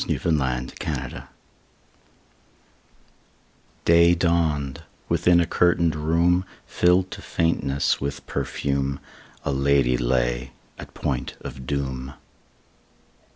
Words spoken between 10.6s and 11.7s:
at point of